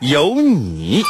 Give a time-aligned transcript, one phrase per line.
[0.00, 1.02] 有你。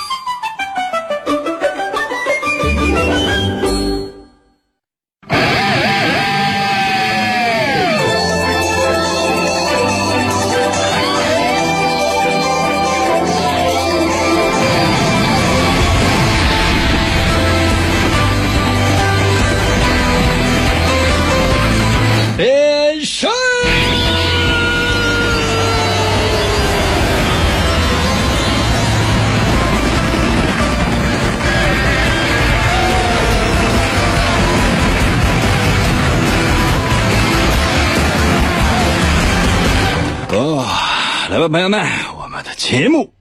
[41.49, 41.81] 朋友们，
[42.21, 43.15] 我们的节目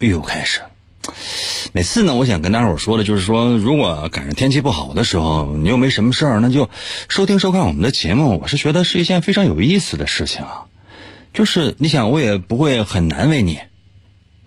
[0.00, 0.60] 又开始。
[1.72, 6.68] 每次呢，我想跟大伙儿说的就是说，如果赶上天气不好的时候，你又没什么事儿，那就
[7.08, 8.40] 收听收看我们的节目。
[8.40, 10.64] 我是觉得是一件非常有意思的事情啊。
[11.32, 13.56] 就是你想，我也不会很难为你，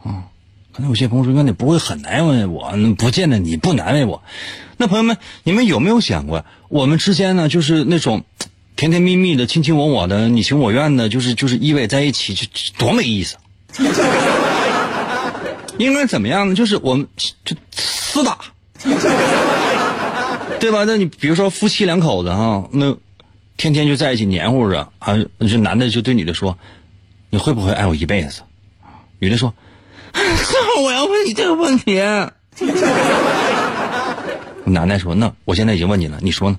[0.04, 0.28] 啊，
[0.74, 4.22] 可能有些朋友说，那你不会很难为我，不见得你不难为我。
[4.76, 8.26] 那朋友们，你们有没有想过，我们之间呢，就是那种
[8.80, 13.36] 甜甜蜜蜜的、卿卿我我的、你情我愿的，就是就是依偎在一起，就多没意思。
[15.78, 16.56] 应该怎么样呢？
[16.56, 17.06] 就是我们
[17.44, 18.38] 就厮打，
[20.62, 20.86] 对吧？
[20.88, 22.96] 那你比如说夫妻两口子哈，那
[23.58, 26.58] 天天就在一起黏糊着啊，这男的就对女的说
[27.30, 28.44] ：“你会不会爱我一辈子？”
[29.20, 29.54] 女的说
[30.14, 30.24] ：“正
[30.86, 31.96] 我要问你这个问题。”
[34.64, 36.58] 男的说：“那我现在已经问你了，你说呢？”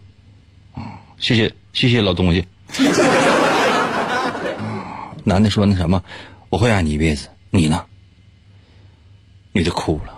[1.20, 2.44] 谢谢谢谢老东西。
[5.22, 6.02] 男的说：“那什么，
[6.48, 7.84] 我会爱你一辈子，你呢？”
[9.52, 10.14] 女的哭了，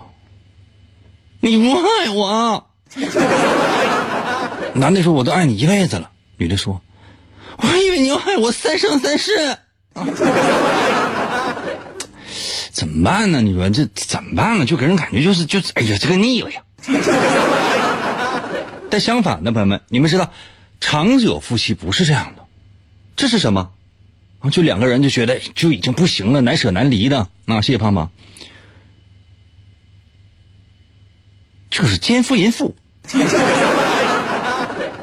[1.41, 2.65] 你不爱我。
[4.73, 6.81] 男的说：“我都爱你一辈子了。”女的说
[7.57, 9.57] ：“我还以为你要爱我三生三世。
[12.71, 13.41] ”怎么办呢？
[13.41, 14.65] 你说这怎么办呢？
[14.65, 16.61] 就给人感觉就是就是，哎呀，这个腻了呀。
[18.89, 20.31] 但相反的，朋友们，你们知道，
[20.83, 22.43] 长久夫妻不是这样的，
[23.15, 23.71] 这是什么？
[24.39, 27.61] 啊，就两个人就觉得就已经不行了，难舍难离的啊。
[27.61, 28.11] 谢谢胖胖。
[31.69, 32.75] 就是奸夫淫妇，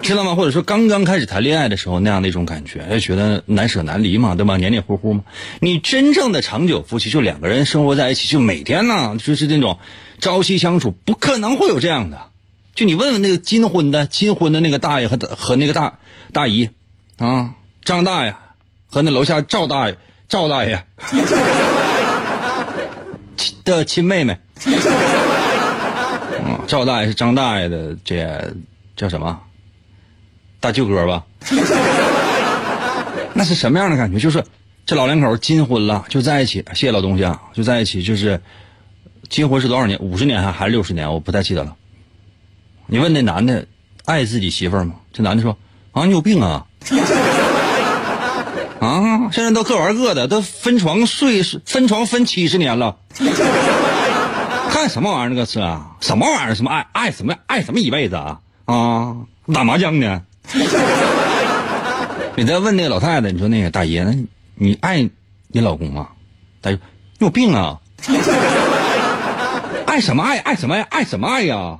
[0.02, 0.34] 知道吗？
[0.34, 4.58] 或者说刚刚开始谈恋爱的时候那样的一种感觉，就觉得难舍难离嘛，对吧？
[4.58, 5.24] 黏黏糊糊嘛。
[5.60, 9.78] 你真正的长久夫妻，就两个人生活在一起，就每天呢，就是那种
[10.20, 12.29] 朝夕相处，不可能会有这样的。
[12.80, 15.98] 就你问问那个金婚的、金婚的那个大爷和和那个大
[16.32, 16.70] 大姨
[17.18, 17.50] 啊，
[17.84, 18.34] 张大爷
[18.86, 19.98] 和那楼下赵大爷、
[20.30, 20.82] 赵大爷
[23.64, 24.38] 的亲妹妹。
[26.42, 28.50] 嗯，赵大爷是张大爷的这
[28.96, 29.38] 叫什么？
[30.58, 31.22] 大舅哥吧？
[33.34, 34.18] 那是什么样的感觉？
[34.18, 34.42] 就是
[34.86, 36.64] 这老两口金婚了，就在一起。
[36.68, 38.02] 谢谢老东西啊，就在一起。
[38.02, 38.40] 就是
[39.28, 40.00] 金婚是多少年？
[40.00, 41.12] 五十年还还是六十年？
[41.12, 41.76] 我不太记得了。
[42.92, 43.64] 你问那男的
[44.04, 44.94] 爱自己媳妇儿吗？
[45.12, 45.56] 这男的说
[45.94, 46.66] ：“啊，你有病啊！
[48.80, 52.96] 啊，现在都各玩各的，都分床睡，分床分七十年了。”
[54.74, 55.28] 干什么玩意儿？
[55.28, 56.54] 那个是啊，什么玩意儿？
[56.56, 58.40] 什么爱爱什么爱什么一辈子啊？
[58.64, 59.14] 啊，
[59.54, 60.22] 打麻将呢？
[62.34, 64.12] 你再问那个老太太，你说那个大爷，那
[64.56, 65.08] 你爱
[65.46, 66.08] 你老公吗？
[66.60, 66.78] 大爷，
[67.18, 67.78] 你有病啊！
[69.86, 70.38] 爱什么爱？
[70.38, 70.82] 爱什么爱？
[70.82, 71.78] 爱什么爱呀？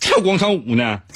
[0.00, 1.00] 跳广场舞呢？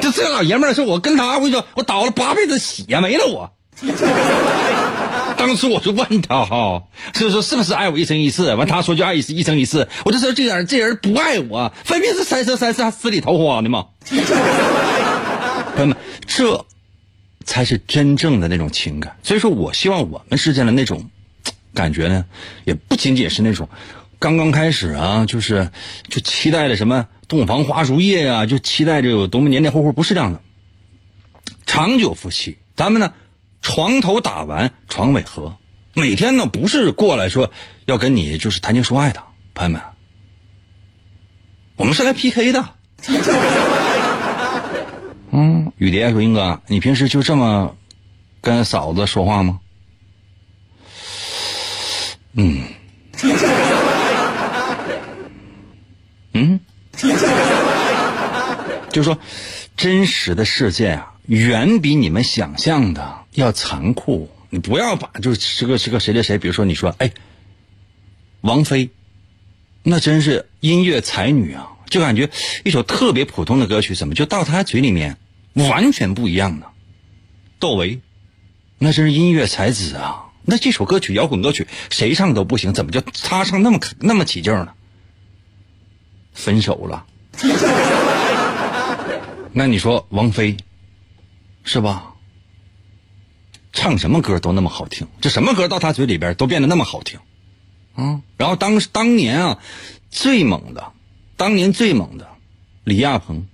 [0.00, 3.50] 就这老爷们儿说，我跟他，我跟你说，我倒了八辈子血没了我。
[5.36, 6.82] 当时我就问他哈，
[7.12, 8.54] 就说是不是爱我一生一世？
[8.54, 9.88] 完他说就爱一一生一世。
[10.04, 13.86] 我就说这人这人不爱我，分明是三生三世死里桃花的嘛。
[15.76, 15.96] 朋友们，
[16.26, 16.64] 这
[17.44, 19.16] 才是真正的那种情感。
[19.22, 21.08] 所以说我希望我们之间的那种
[21.72, 22.24] 感觉呢，
[22.64, 23.68] 也不仅仅是那种
[24.18, 25.70] 刚刚开始啊，就是
[26.08, 30.40] 就期待着什么洞房花烛夜呀，就期待着有多么黏黏糊糊，不是这样的。
[31.66, 33.12] 长久夫妻，咱们呢？
[33.60, 35.56] 床头打完床尾和，
[35.92, 37.50] 每天呢不是过来说
[37.86, 39.20] 要跟你就是谈情说爱的，
[39.52, 39.82] 朋友们，
[41.74, 42.68] 我们是来 PK 的。
[45.32, 47.76] 嗯，雨蝶说：“英哥，你平时就这么
[48.40, 49.58] 跟嫂子说话吗？”
[52.34, 52.62] 嗯，
[56.38, 56.60] 嗯，
[58.92, 59.18] 就说
[59.76, 64.30] 真实的世界啊，远比你们想象的要残酷。
[64.50, 67.12] 你不要把就是这个这个谁谁谁，比如说你说哎，
[68.40, 68.88] 王菲，
[69.82, 72.30] 那真是音乐才女啊，就感觉
[72.64, 75.18] 一首特别普通的歌曲，怎么就到她嘴里面
[75.52, 76.66] 完全不一样呢？
[77.58, 78.00] 窦唯，
[78.78, 80.24] 那真是音乐才子啊。
[80.46, 84.72] 那这首歌曲摇滚歌曲谁唱都不行，怎么就他唱那么那么起劲呢？
[86.38, 87.04] 分手了，
[89.52, 90.56] 那你说王菲
[91.64, 92.14] 是吧？
[93.72, 97.18] 唱什么歌都那么好听，这什么歌到他嘴里边都变得那么好听，
[97.96, 98.20] 啊！
[98.36, 99.58] 然后当当年啊
[100.10, 100.92] 最猛的，
[101.36, 102.28] 当年最猛的
[102.84, 103.48] 李亚鹏。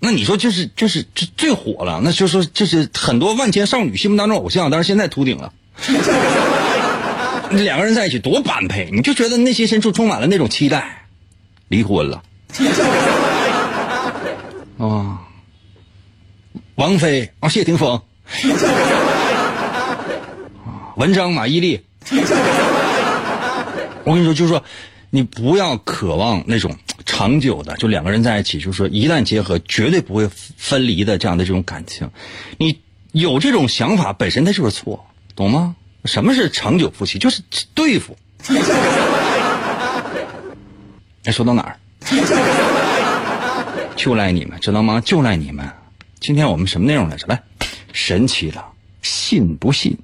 [0.00, 5.52] 那你说就是就是最火了，那就说就是很多万千少女心目当中偶像，但是现在秃顶了，
[7.52, 11.01] 两个人在一起多般配，你就觉得内心深处充满了那种期待。
[11.72, 12.22] 离婚了，
[14.76, 15.18] 啊，
[16.76, 17.98] 王菲啊，谢霆锋，
[20.96, 21.80] 文章马伊琍，
[24.04, 24.62] 我跟你说，就是说，
[25.08, 26.76] 你不要渴望那种。
[27.04, 32.08] 长久的，就两个人在一起，就是说一旦结合，绝对不会分离的这样的这种感情。
[32.58, 32.78] 你
[33.12, 35.04] 有这种想法，本身它就是错，
[35.34, 35.74] 懂吗？
[36.04, 37.18] 什么是长久夫妻？
[37.18, 37.42] 就是
[37.74, 38.16] 对付。
[41.24, 41.78] 哎，说到哪儿？
[43.96, 45.00] 就赖你们，知道吗？
[45.00, 45.70] 就赖你们。
[46.18, 47.28] 今天我们什么内容来着？
[47.28, 47.40] 来，
[47.92, 48.72] 神奇了，
[49.02, 49.96] 信不信？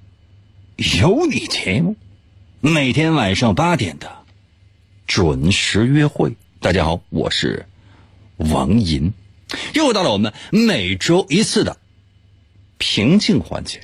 [1.00, 1.97] 有你节目，
[2.61, 4.09] 每天晚上八点的
[5.09, 6.37] 准时约会。
[6.61, 7.67] 大家好，我是
[8.37, 9.12] 王银，
[9.75, 11.79] 又到了我们每周一次的
[12.79, 13.81] 平静环节。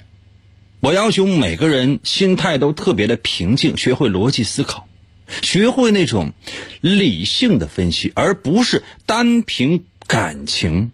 [0.78, 4.86] 我要求每个人心态都特别的平静，学会逻辑思考，
[5.42, 6.32] 学会那种
[6.80, 10.92] 理性的分析，而不是单凭感情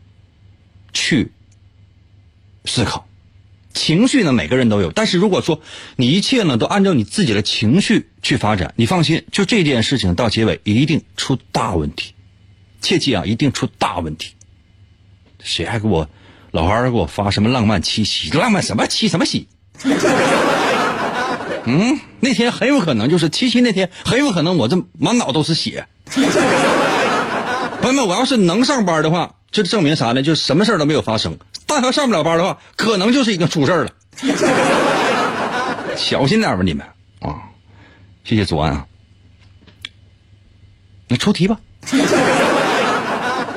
[0.93, 1.33] 去
[2.65, 3.07] 思考。
[3.73, 5.63] 情绪呢，每个人都有，但是如果说
[5.95, 12.15] 你一切呢都按照你自己的情绪去发展，你放心，就这件事情到结尾一定出大问题，
[12.81, 14.35] 切记啊，一定出大问题。
[15.43, 16.11] 谁还给我
[16.51, 18.31] 老孩给我发什么浪漫七夕？
[18.31, 19.47] 浪漫什么七什么夕？
[21.65, 25.87] 嗯，那天很有可能就是七夕那天，很有可能我这满脑都是血。
[27.83, 30.23] 朋友们，我要是能上班的话，就证明啥呢？
[30.23, 31.37] 就什么事都没有发生。
[31.67, 33.91] 但凡上不了班的话，可能就是已经出事了。
[35.97, 36.85] 小心点吧，你们
[37.21, 37.37] 啊！
[38.25, 38.87] 谢谢左安啊，
[41.09, 41.59] 你出题吧，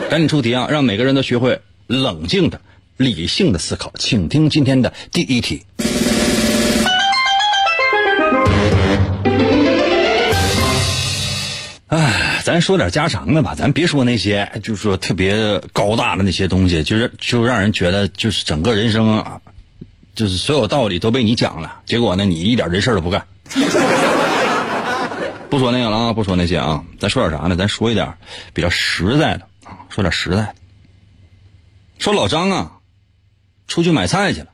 [0.10, 0.68] 赶紧出题啊！
[0.70, 2.60] 让每个人都学会冷静的、
[2.98, 3.92] 理性的思考。
[3.98, 5.66] 请听今天的第一题。
[11.94, 19.40] 哎，咱说点家常的吧，咱别说那些，就是说特别高大的那些东西，就是就让人觉得就是整个人生啊，
[20.16, 23.28] 就是所有道理都被你讲了，结果呢，你一点人事都不干。
[25.52, 27.56] 不说那个了啊，不说那些啊，咱说点啥呢？
[27.56, 28.12] 咱说一点
[28.56, 30.56] 比较实在的啊，说点实在的。
[32.00, 32.72] 说老张啊，
[33.68, 34.48] 出去买菜去了。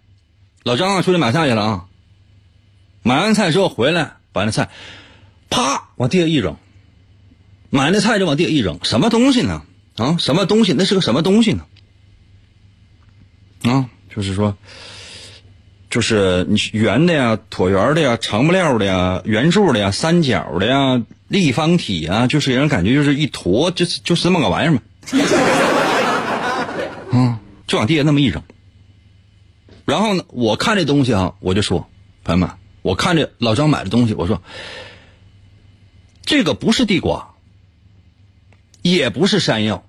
[0.63, 1.85] 老张啊，出去买菜去了啊。
[3.01, 4.67] 买完菜之后回来，把那菜
[5.49, 6.57] 啪往地下一扔。
[7.69, 9.61] 买那菜就往地下一扔，什么东西呢？
[9.97, 10.73] 啊，什么东西？
[10.73, 11.65] 那是个什么东西呢？
[13.63, 14.57] 啊，就是说，
[15.89, 24.81] 就是你圆的呀，椭圆的呀，长不料的呀，圆柱的呀，三角的呀，立方体啊，就是让人感觉就是一坨，就是就是这么个玩意儿嘛。
[27.11, 28.41] 啊，就往地下那么一扔。
[29.85, 31.87] 然后呢，我看这东西啊，我就说，
[32.23, 32.49] 朋友们，
[32.81, 34.41] 我看这老张买的东西，我说，
[36.23, 37.35] 这个不是地瓜。
[38.81, 39.85] 也不是山药，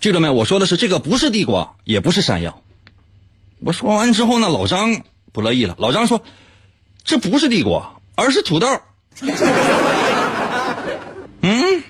[0.00, 0.30] 记住没？
[0.30, 2.62] 我说的是这个不是地瓜，也不是山药。
[3.60, 5.02] 我说完之后呢，老张
[5.32, 5.74] 不乐意了。
[5.78, 6.22] 老张说
[7.04, 8.68] ：“这不是地瓜，而是土豆。
[11.42, 11.82] ”嗯，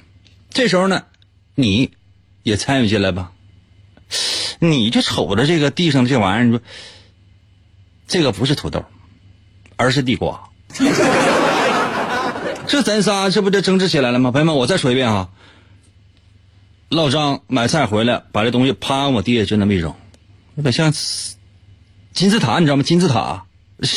[0.50, 1.04] 这时候呢，
[1.54, 1.92] 你
[2.42, 3.32] 也参与进来吧。
[4.60, 6.60] 你就瞅着这个地上这玩意儿，你说
[8.06, 8.84] 这个不是土豆，
[9.76, 10.48] 而是地瓜。
[12.68, 14.30] 这咱仨这不就争执起来了吗？
[14.30, 15.30] 朋友们，我再说一遍啊。
[16.90, 19.94] 老张买菜回来，把这东西啪往地下就那么一扔，
[20.56, 20.92] 有点像
[22.12, 22.82] 金字塔，你知道吗？
[22.82, 23.46] 金字塔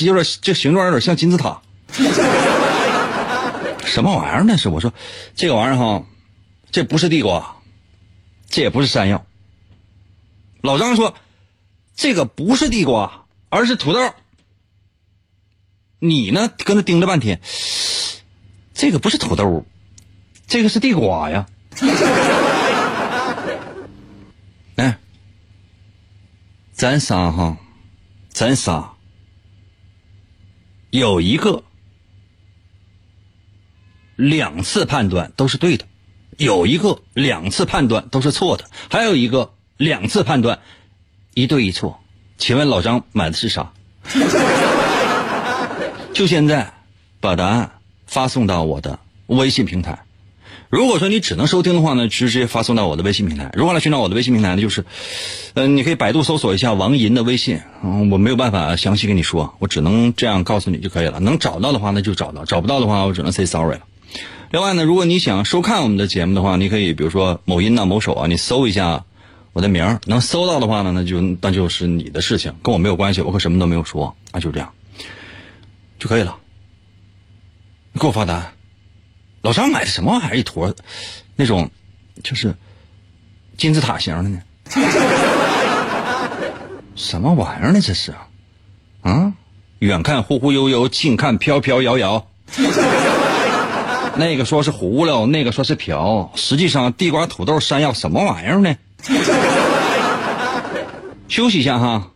[0.01, 1.61] 有点这形状有点像金字塔。
[3.83, 4.69] 什么玩意儿那是？
[4.69, 4.93] 我说
[5.35, 6.05] 这个玩意儿哈，
[6.71, 7.57] 这不是地瓜，
[8.49, 9.25] 这也不是山药。
[10.61, 11.13] 老张说
[11.95, 13.99] 这个不是地瓜，而是土豆。
[15.99, 16.49] 你呢？
[16.57, 17.41] 跟他盯了半天，
[18.81, 19.63] 这个不是土豆，
[20.47, 21.45] 这个是地瓜呀。
[24.75, 24.97] 哎，
[26.73, 27.57] 咱仨哈，
[28.29, 28.93] 咱仨
[30.89, 31.63] 有一个
[34.15, 35.85] 两次判断都是对的，
[36.37, 40.59] 有一个两次判断都是错的，还有一个两次判断
[41.35, 41.99] 一对一错。
[42.39, 43.73] 请问老张买的是啥？
[46.15, 46.73] 就现在
[47.19, 47.73] 把答案
[48.11, 50.03] 发送到我的微信平台。
[50.69, 53.49] 如果说你只能收听的话呢，直接发送到我的微信平台。
[53.53, 54.61] 如何来寻找我的微信平台呢？
[54.61, 54.83] 就是，
[55.53, 57.61] 嗯，你可以百度搜索一下王银的微信。
[58.11, 61.21] 我没有办法详细跟你说，我只能这样告诉你就可以了。
[61.21, 63.81] 能找到的话，那就找到；找不到的话，我只能 say sorry 了。
[64.51, 69.05] 另外呢，如果你想收看我们的节目的话，你可以比如说某音呐、某手啊，你搜一下
[69.53, 74.73] 我的名儿，能搜到的话呢，那就那就是你的事情，跟我没有关系，我可什么都没有说，啊就这样
[75.97, 76.37] 就可以了。
[77.93, 78.53] 你给我发单。
[79.41, 80.37] 老张买的什么玩意儿？
[80.37, 80.73] 一坨，
[81.35, 81.69] 那种，
[82.23, 82.55] 就是
[83.57, 84.41] 金字塔型的呢？
[86.95, 87.81] 什么玩意儿呢？
[87.81, 88.27] 这是啊？
[89.01, 89.33] 啊？
[89.79, 92.27] 远看忽忽悠悠，近看飘飘摇摇。
[94.15, 98.75] 那个说是糊了，那个说是瓢，实际上地瓜、土豆、山药什么玩意儿呢？
[101.27, 102.11] 休息一下哈，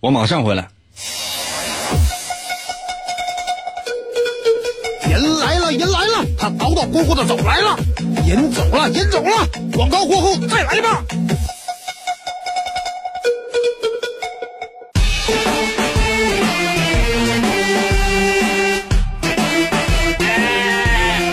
[0.00, 0.68] 我马上回来。
[6.42, 7.78] 他叨叨咕咕的走来了，
[8.26, 9.46] 人走了，人走了，
[9.76, 11.04] 广告过后再来吧。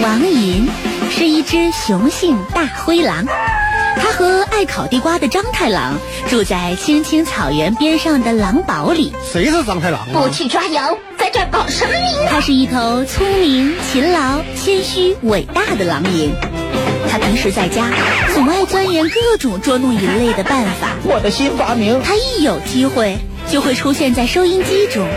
[0.04, 0.70] 王银
[1.10, 3.25] 是一只雄性大灰狼，
[4.60, 5.98] 爱烤地瓜的张太郎
[6.28, 9.13] 住在青青草原边上的狼堡里。
[9.24, 10.06] 谁是张太郎？
[10.12, 10.98] 不去抓羊。
[11.18, 12.28] 在这搞什么名？
[12.30, 16.32] 它是一头聪明、勤劳、谦虚、伟大的狼蝇。
[17.10, 17.86] 它平时在家
[18.34, 20.89] 总爱钻研各种捉弄人类的办法。
[21.06, 22.01] 我的新发明。
[22.04, 23.18] 它一有机会
[23.50, 25.08] 就会出现在收音机中，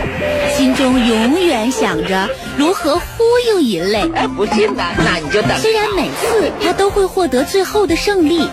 [0.55, 4.09] 心中永远想着如何忽悠人类。
[4.15, 4.85] 哎，不信呢？
[4.99, 5.51] 那你就等。
[5.59, 8.47] 虽然每次他都会获得最后的胜利。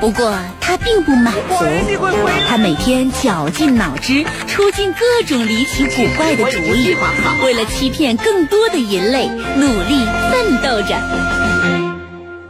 [0.00, 1.64] 不过他并不满足，
[2.48, 6.94] 他每天绞尽脑汁，出尽各种离奇古怪的主意，
[7.44, 10.94] 为了欺骗更多的人类，努力奋斗着。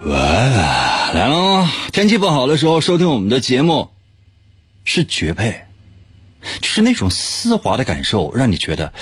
[0.04, 0.16] 哇，
[1.14, 1.66] 来了！
[1.90, 3.88] 天气不好的时候收听我们的节目
[4.84, 5.64] 是绝配，
[6.60, 8.92] 就是那种丝滑的感受，让你觉得，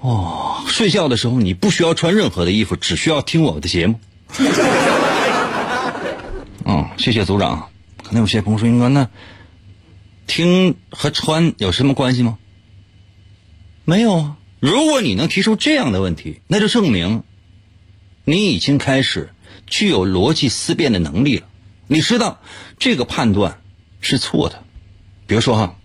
[0.00, 3.98] 哦，睡觉的时候你不需要穿任何的衣服，只需要听我们的节目。
[6.64, 7.68] 嗯，谢谢组长。
[8.06, 9.10] 可能有些朋友说：“英哥，那
[10.28, 12.38] 听和穿有什么关系吗？”
[13.84, 14.36] 没有啊。
[14.60, 17.24] 如果你能提出这样的问题，那就证明
[18.24, 19.30] 你已经开始
[19.66, 21.48] 具有逻辑思辨的能力了。
[21.88, 22.40] 你知道
[22.78, 23.60] 这个判断
[24.00, 24.62] 是错的。
[25.26, 25.76] 比如说哈，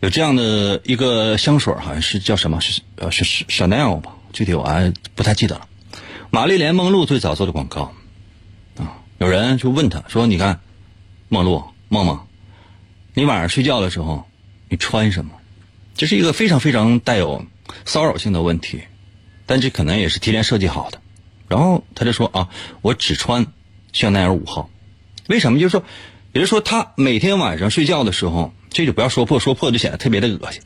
[0.00, 2.60] 有这样的一个香水，好像是叫什么？
[2.60, 4.16] 是呃是是 Chanel 吧？
[4.32, 5.68] 具体我还不太记得了。
[6.30, 7.92] 玛丽莲梦露最早做的广告
[8.78, 10.58] 啊，有人就问他说：“你看。”
[11.32, 12.26] 梦露，梦梦，
[13.14, 14.26] 你晚上睡觉的时候，
[14.68, 15.30] 你穿什么？
[15.94, 17.46] 这是一个非常非常带有
[17.84, 18.82] 骚扰性的问题，
[19.46, 21.00] 但这可能也是提前设计好的。
[21.46, 22.48] 然后他就说啊，
[22.82, 23.46] 我只穿
[23.92, 24.68] 香奈儿五号。
[25.28, 25.60] 为什么？
[25.60, 25.84] 就是说，
[26.32, 30.60] 也就是说，他每天晚上睡觉的时候，这就不要说破，说破就显得特别的恶心。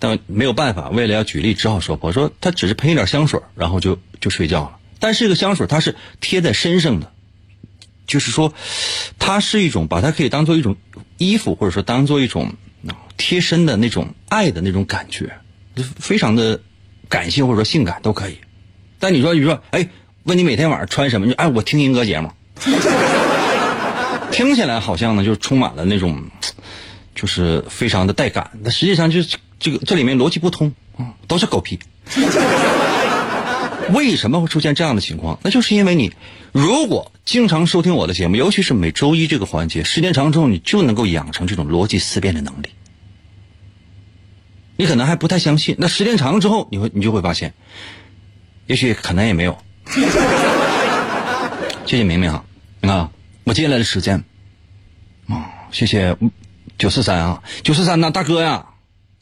[0.00, 2.10] 但没有办法，为了要举例，只好说破。
[2.10, 4.78] 说他只是喷一点香水，然后就就睡觉了。
[4.98, 7.12] 但是这个香水它是贴在身上的。
[8.10, 8.52] 就是说，
[9.20, 10.76] 它是一种把它可以当做一种
[11.16, 12.52] 衣服，或者说当做一种
[13.16, 15.32] 贴身的那种爱的那种感觉，
[15.98, 16.60] 非常的
[17.08, 18.38] 感性或者说性感都可以。
[18.98, 19.88] 但你说，你说，哎，
[20.24, 21.32] 问你每天晚上穿什么？
[21.34, 22.32] 哎，我听英哥节目，
[24.32, 26.20] 听起来好像呢，就充满了那种，
[27.14, 28.50] 就是非常的带感。
[28.60, 31.78] 那实际上，就是这个这里面逻辑不通啊，都是狗屁。
[33.92, 35.38] 为什么会出现这样的情况？
[35.42, 36.12] 那就是因为你
[36.52, 42.68] 如果经常收听我的节目，尤其是每周一这个环节，时间长之后，你就能够养成这种逻辑思辨的能力。
[44.76, 47.52] 你可能还不太相信，那时间长之后，你会你就会发现，
[48.66, 49.58] 也许可能也没有。
[51.86, 52.44] 谢谢明明啊，
[52.80, 53.10] 你看
[53.44, 54.24] 我接下来的时间，
[55.28, 56.16] 啊，谢谢
[56.78, 58.66] 九四三啊，九四三呐，大哥呀，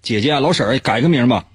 [0.02, 1.46] 姐姐啊老婶儿改个名吧。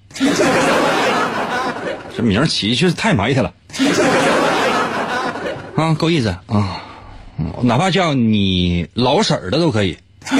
[2.23, 3.53] 这名起确实太埋汰了，
[5.75, 6.81] 啊，够意思啊，
[7.61, 9.97] 哪怕叫你老婶儿的都可以。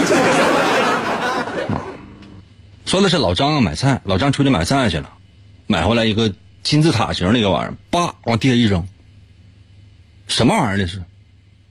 [2.86, 5.10] 说的是老张买菜，老张出去买菜去了，
[5.68, 8.88] 买回来一个金字塔形那个玩意儿，叭往地下一扔，
[10.28, 11.04] 什么玩意儿这是？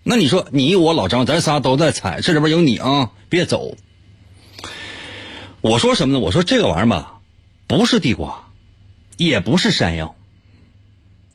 [0.02, 3.74] 那你说你我老张，咱仨都在猜，这里边有你啊，别走。
[5.62, 6.20] 我说什么呢？
[6.20, 7.14] 我说这个玩意儿吧，
[7.66, 8.44] 不是地瓜，
[9.26, 10.14] 也不是山药。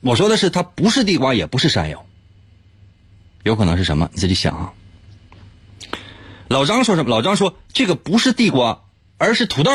[0.01, 2.05] 我说的是，它不是地瓜，也不是山药，
[3.43, 4.09] 有可能是什么？
[4.13, 4.73] 你自己想啊。
[6.47, 7.09] 老张说什么？
[7.09, 8.83] 老张说这个不是地瓜，
[9.17, 9.71] 而是土豆。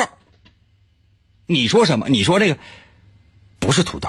[1.46, 2.08] 你说什么？
[2.08, 2.56] 你说这个
[3.58, 4.08] 不是土豆，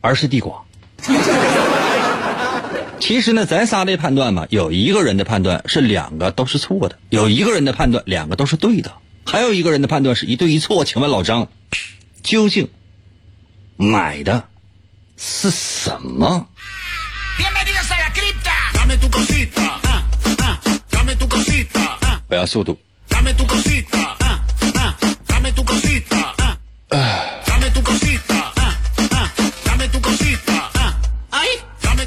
[0.00, 0.64] 而是地瓜。
[3.00, 8.94] 其实呢，咱仨的判断吧，有一个人的判断是两个都是错的，有一个人的判断两个都是对的，
[9.26, 10.84] 还有一个人的判断是一对一错。
[10.84, 11.48] 请问老张，
[12.22, 12.70] 究竟
[13.76, 14.44] 买的
[15.16, 16.46] 是什么？
[22.28, 22.78] 我要速度。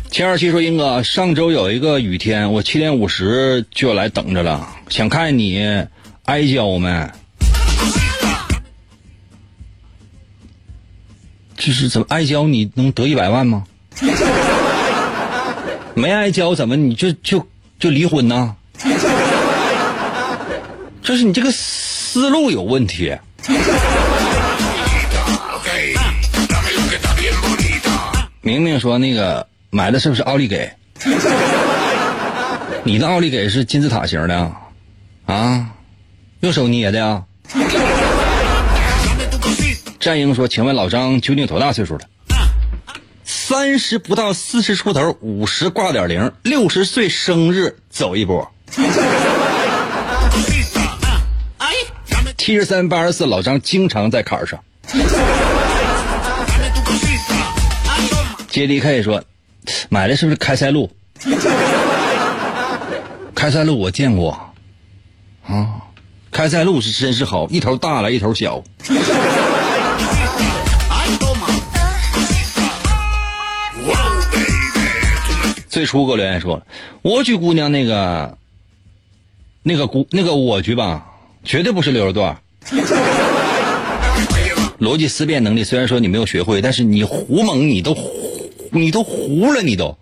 [0.10, 5.86] 七二七说：“英哥，上周有一个雨天，我七点五十就要来等着了，想看你
[6.26, 7.08] 挨浇没？
[11.58, 12.48] 这是怎么爱交？
[12.48, 13.66] 你能得一百万吗？
[15.96, 17.46] 没爱交怎么你就就
[17.80, 18.56] 就离婚呢？
[21.02, 23.18] 就是你这个思路有问题。”
[28.42, 29.46] 明明说那个。
[29.70, 30.72] 买的是不是奥利给？
[32.84, 34.52] 你的奥利给是金字塔型的，
[35.26, 35.72] 啊，
[36.40, 37.22] 用手捏的呀？
[40.08, 42.06] 战英说：“请问老张究竟多大岁数了？
[43.26, 48.50] 三十不到，四十出头，五十挂点零，六十岁生日走一波。
[52.38, 54.58] 七十三八十四，老张经常在坎上。
[58.48, 59.22] 接力 K 说。”
[59.90, 60.90] 买的是不是开塞露？
[63.36, 64.32] 开塞露我见过，
[65.46, 65.68] 啊，
[66.32, 68.64] 开塞露是真是好，一头大了一头小。
[75.78, 76.60] 最初给我留言说，
[77.04, 78.36] 蜗居姑娘那个，
[79.62, 81.06] 那个姑那个蜗居吧，
[81.44, 82.36] 绝对不是溜肉段。
[84.80, 88.10] 逻辑思辨能力虽然说你没有学会，但是你胡蒙你都糊。
[88.72, 89.96] 你都糊了，你都。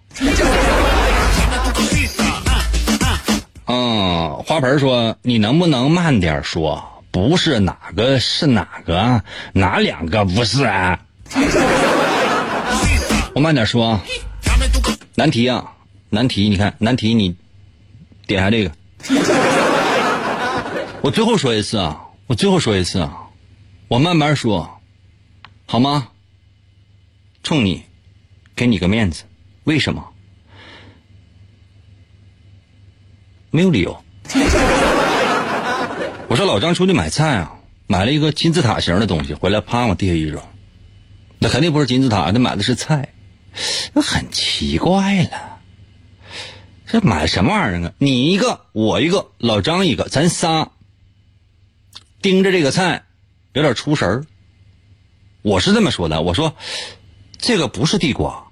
[3.66, 6.82] 嗯，花盆说：“你能不能慢点说？
[7.12, 9.22] 不是哪个是哪个？
[9.52, 10.98] 哪两个不是？”啊？
[13.34, 14.00] 我慢点说。
[15.18, 15.72] 难题啊，
[16.10, 16.50] 难题！
[16.50, 17.34] 你看难题，你
[18.28, 18.72] 点下这个。
[21.02, 23.30] 我最后说一次啊，我最后说一次啊，
[23.88, 24.82] 我慢慢说，
[25.66, 26.10] 好吗？
[27.44, 27.84] 冲你。
[28.56, 29.24] 给你个面子，
[29.66, 30.06] 为什么？
[33.52, 34.04] 没有理由。
[36.28, 40.42] 我说老张出去买菜啊，买了一个金字塔形的东西，回来啪往地下一扔，
[41.40, 43.10] 那肯定不是金字塔，他买的是菜，
[43.94, 45.60] 那很奇怪了。
[46.86, 47.94] 这买什么玩意儿啊？
[47.98, 50.72] 你一个，我一个，老张一个，咱仨
[52.22, 53.06] 盯着这个菜，
[53.54, 54.26] 有点出神儿。
[55.42, 56.56] 我是这么说的，我说
[57.38, 58.44] 这个不是地瓜。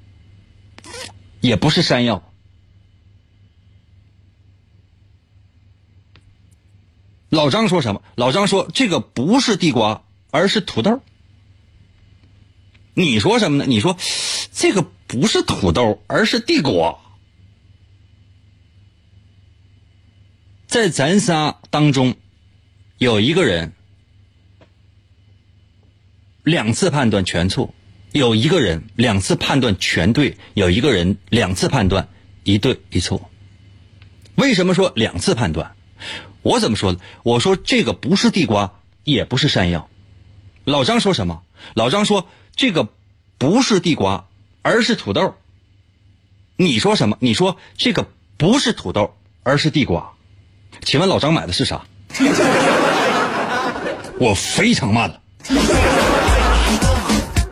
[1.41, 2.23] 也不是山药。
[7.27, 8.01] 老张说什么？
[8.15, 11.01] 老张说这个不是地瓜，而是土豆。
[12.93, 13.65] 你说什么呢？
[13.67, 13.97] 你说
[14.53, 16.99] 这个不是土豆，而是地瓜。
[20.67, 22.15] 在咱仨当中，
[22.97, 23.73] 有一个人
[26.43, 27.73] 两次判断全错。
[28.11, 32.09] 有一个人两次判断全对，有一个人两次判断
[32.43, 33.31] 一对一错。
[34.35, 35.75] 为什么说两次判断？
[36.43, 36.99] 我怎么说的？
[37.23, 39.89] 我说这个不是地瓜，也不是山药。
[40.63, 41.41] 老张说什么？
[41.73, 42.87] 老张说这个
[43.39, 44.27] 不是地瓜，
[44.63, 45.36] 而是土豆。
[46.56, 47.17] 你说什么？
[47.19, 50.13] 你说这个不是土豆，而是地瓜。
[50.82, 51.84] 请问老张买的是啥？
[54.19, 55.19] 我非常慢了。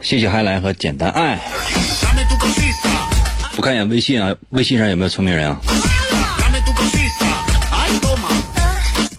[0.01, 1.39] 谢谢海来和简单爱。
[3.57, 5.59] 我看一眼微信啊，微信上有没有聪明人啊？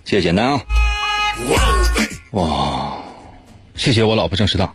[0.05, 0.61] 谢谢简单啊。
[2.33, 2.97] 哇，
[3.75, 4.75] 谢谢我老婆郑适当。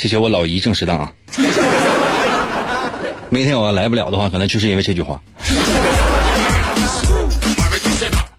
[0.00, 1.12] 谢谢我老姨郑适当啊。
[3.28, 5.20] 明天我要来不了的话，可能就是因为这句话。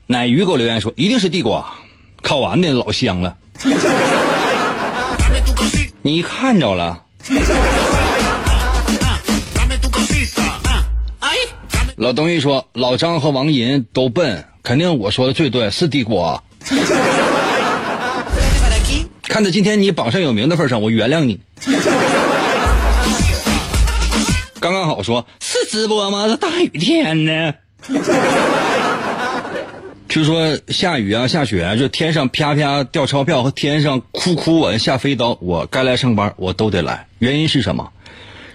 [0.07, 1.71] 奶鱼给我留言说，一定是地瓜，
[2.23, 3.37] 烤完的老香了。
[6.01, 7.03] 你看着了。
[11.95, 16.41] 老东西说：“老张和王银都笨，肯定我说的最对，是地瓜。”
[19.31, 21.39] 看在今天你榜上有名的份上，我原谅你。
[24.59, 26.27] 刚刚好说，是直播吗？
[26.27, 27.53] 这大雨天呢？
[30.09, 37.07] 据说下雨啊，下雪啊，就天上啪啪掉钞票和天上哭哭我下飞刀，我该来上班，我都得来。
[37.19, 37.89] 原因是什么？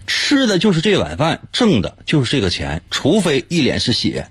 [0.07, 4.29] 吃的就是这碗饭，挣的就是这个钱，除非一脸是血，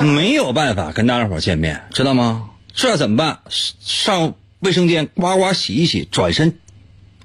[0.00, 2.48] 没有办法跟大家伙见面，知道吗？
[2.74, 3.38] 这怎么办？
[3.48, 6.58] 上卫生间呱呱洗一洗，转身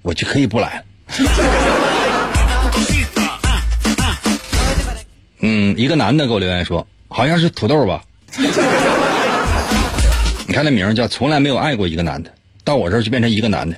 [0.01, 0.83] 我就可以不来了。
[5.39, 8.03] 嗯，一个男的给我留言说，好像是土豆吧？
[10.47, 12.31] 你看那名叫“从来没有爱过一个男的”，
[12.63, 13.77] 到我这儿就变成一个男的。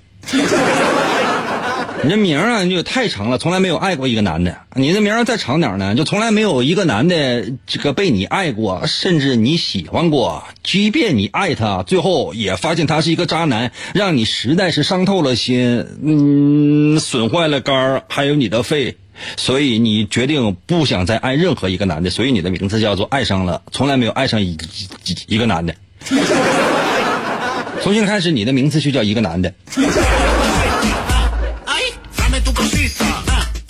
[2.03, 4.57] 你这名啊，就太长了，从来没有爱过一个男的。
[4.75, 10.43] 你的名再长点呢，就从来没有一个男的这个被你爱过，甚至你喜欢过。
[10.63, 18.97] 即便你爱他，最后也发现他是一个渣男，让你实在是伤透了心，嗯，损坏了肝儿，还有你的肺，
[19.37, 22.09] 所以你决定不想再爱任何一个男的。
[22.09, 24.57] 所以你的名字叫做爱上了，从来没有爱上一
[25.05, 25.73] 一一个男的。
[27.81, 29.53] 重新开始，你的名字就叫一个男的。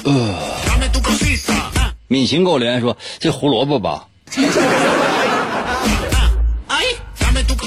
[0.05, 0.35] 呃，
[2.07, 4.07] 敏行给我留言说：“这胡萝卜吧。”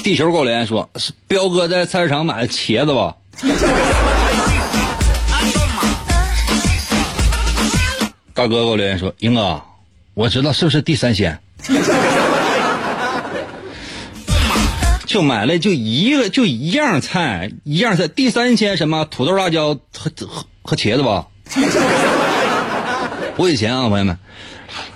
[0.03, 3.15] 地球给我留言说：“是彪哥在菜市场买的茄子吧？”
[8.33, 9.61] 大哥给我留言说：“英哥，
[10.13, 11.39] 我知道是不是地三鲜？
[15.05, 21.25] 就买了就一个就一样菜，一样菜地三鲜什么土豆辣椒和和和茄子吧？”
[23.37, 24.17] 我以前啊，朋友们，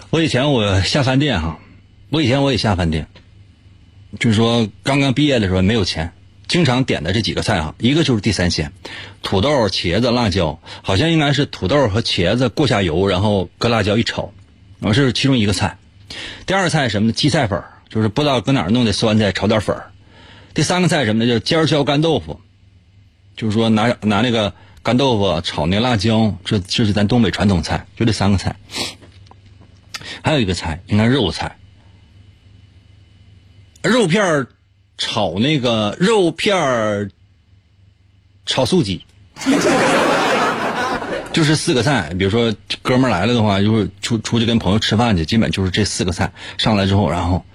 [0.09, 1.59] 我以前我下饭店哈，
[2.09, 3.07] 我以前我也下饭店，
[4.19, 6.11] 就是说刚刚毕业的时候没有钱，
[6.47, 8.73] 经常点的这几个菜哈，一个就是地三鲜，
[9.21, 14.33] 土豆、茄子、辣椒，好像应该是土豆和茄子过下油，然后搁辣椒一炒，
[14.79, 15.77] 我是其中一个菜。
[16.47, 17.13] 第二菜什么呢？
[17.13, 19.79] 荠菜粉，就是不知道搁哪儿弄的酸菜炒点粉。
[20.55, 21.31] 第三个菜什么呢？
[21.31, 22.41] 叫尖椒干豆腐，
[23.37, 24.51] 就是说拿拿那个。
[24.83, 28.55] 干豆腐炒那辣椒，这这是咱东北传统菜，就这三个菜。
[30.23, 31.57] 还有一个菜，应该肉菜，
[33.83, 34.47] 肉片
[34.97, 37.11] 炒那个肉片
[38.45, 39.05] 炒素鸡，
[41.31, 42.13] 就是四个菜。
[42.17, 47.45] 比如说哥们来了的话，就是出出去跟朋友吃饭去，基本就是这四个菜上来之后，然后，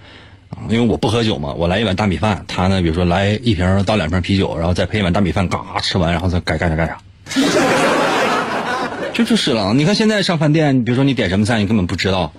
[0.69, 6.99] 因为我不喝酒嘛，我来一碗大米饭，他呢，比如说来一瓶倒两瓶啤酒，然后再配一碗大米饭，嘎吃完，然后再该干啥干啥。
[9.15, 12.33] 就就是了，你看现在上饭店，比如说你点什么菜，你根本不知道。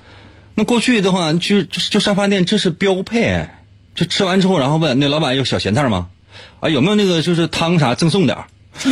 [0.55, 3.47] 那过去的话，就就上饭店，这是标配。
[3.95, 6.07] 就吃完之后，然后问那老板有小咸菜吗？
[6.59, 8.37] 啊，有没有那个就是汤啥赠送点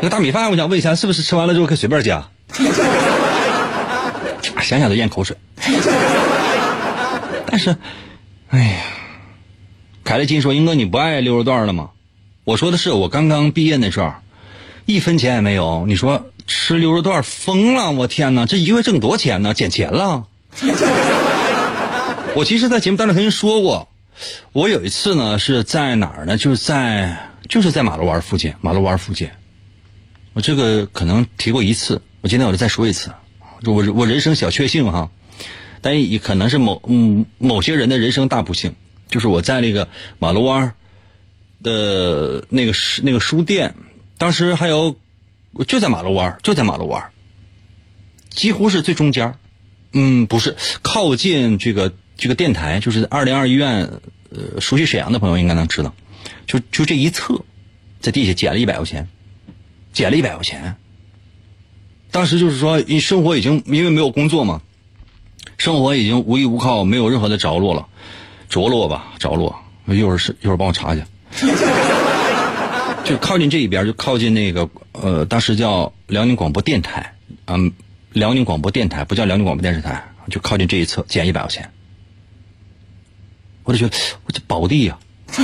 [0.00, 2.28] 那个大米饭，我想问一下，是不是吃完了之后可以随便加？
[4.60, 5.36] 想想都咽口水。
[7.46, 7.76] 但是，
[8.50, 8.80] 哎呀，
[10.04, 11.90] 凯乐金说：“英哥，你不爱溜肉段了吗？”
[12.48, 14.10] 我说的是我刚刚毕业那时候，
[14.86, 15.84] 一分钱也没有。
[15.86, 17.92] 你说吃溜肉段疯了？
[17.92, 19.52] 我天哪，这一个月挣多少钱呢？
[19.52, 20.24] 捡钱了。
[22.34, 23.86] 我其实，在节目当中曾经说过，
[24.52, 26.38] 我有一次呢是在哪儿呢？
[26.38, 27.18] 就是在
[27.50, 29.28] 就是在马路湾附近，马路湾附近。
[30.32, 33.10] 我这个可能提过一次，我今天我就再说一次。
[33.66, 35.10] 我我人生小确幸哈，
[35.82, 38.74] 但也可能是某嗯某些人的人生大不幸，
[39.10, 39.86] 就是我在那个
[40.18, 40.72] 马路湾。
[41.62, 43.74] 的那个那个书店，
[44.16, 44.96] 当时还有
[45.66, 47.10] 就在马路湾就在马路湾
[48.30, 49.34] 几乎是最中间
[49.92, 53.90] 嗯，不是靠近这个这个电台，就是二零二医院，
[54.30, 55.94] 呃，熟悉沈阳的朋友应该能知道，
[56.46, 57.42] 就就这一侧，
[58.00, 59.08] 在地下捡了一百块钱，
[59.92, 60.76] 捡了一百块钱。
[62.10, 64.62] 当时就是说，你生活已经因为没有工作嘛，
[65.56, 67.88] 生活已经无依无靠，没有任何的着落了，
[68.48, 69.58] 着落吧，着落。
[69.86, 71.06] 一会儿是一会儿帮我查一下。
[73.04, 77.14] 就靠近这一边，就靠近那个呃，当时叫辽宁广播电台，
[77.46, 77.72] 嗯，
[78.12, 81.70] 辽宁广播电台不叫辽宁广播电视台，就靠近这一侧，减一百块钱。
[83.64, 84.98] 我就觉得我这宝地呀。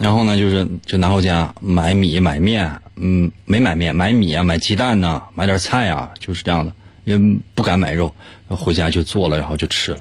[0.00, 6.72] 然后呢，就是就拿回家买米买面，嗯，没买面，买米啊，买鸡蛋呐，买点菜啊，就是这样的，
[7.04, 7.18] 也
[7.54, 8.14] 不敢买肉，
[8.48, 9.98] 回家就做了，然后就吃了。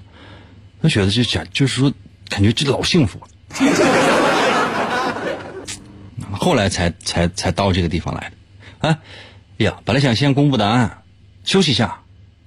[0.81, 1.91] 我觉得就讲，就是说，
[2.29, 3.27] 感觉这老幸福了。
[6.31, 8.89] 后来才才才到这个地方来的。
[8.89, 8.99] 啊，
[9.57, 11.03] 呀，本来想先公布答案，
[11.43, 11.99] 休息一下，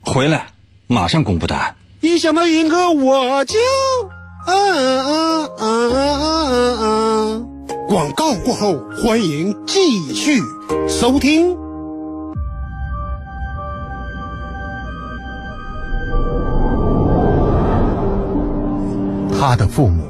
[0.03, 0.47] 回来
[0.87, 1.77] 马上公布答案。
[2.01, 3.59] 一想到银哥我就
[4.47, 6.07] 啊啊啊啊
[6.81, 7.43] 啊！
[7.89, 10.41] 广告过后，欢迎继续
[10.89, 11.59] 收听。
[19.39, 20.10] 他的父母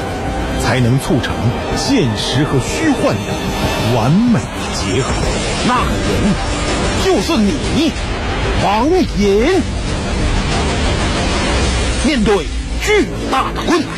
[0.71, 1.33] 才能促成
[1.75, 4.39] 现实和虚幻的完美
[4.73, 5.11] 结合。
[5.67, 6.33] 那个人
[7.03, 7.91] 就是你，
[8.63, 9.61] 王隐。
[12.05, 12.45] 面对
[12.81, 13.89] 巨大的困难，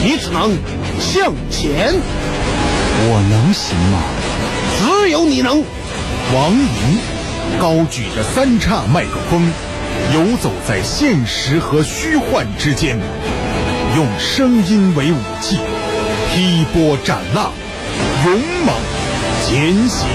[0.00, 0.56] 你只能
[1.00, 1.92] 向前。
[3.04, 3.98] 我能行吗？
[4.78, 5.64] 只有你能。
[6.32, 9.50] 王莹高举着三叉麦克风，
[10.14, 12.96] 游走在现实和虚幻之间，
[13.96, 15.58] 用声音为武器，
[16.34, 17.52] 劈波斩浪，
[18.24, 18.74] 勇猛
[19.44, 20.08] 前行。